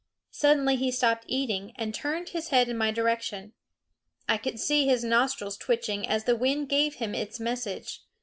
Suddenly 0.31 0.77
he 0.77 0.89
stopped 0.91 1.25
eating 1.27 1.73
and 1.75 1.93
turned 1.93 2.29
his 2.29 2.47
head 2.47 2.67
in 2.67 2.75
my 2.75 2.89
direction. 2.89 3.53
I 4.27 4.37
could 4.39 4.59
see 4.59 4.87
his 4.87 5.03
nostrils 5.03 5.57
twitching 5.57 6.07
as 6.07 6.23
the 6.23 6.35
wind 6.35 6.69
gave 6.69 6.95
him 6.95 7.13
its 7.13 7.39
message. 7.39 7.99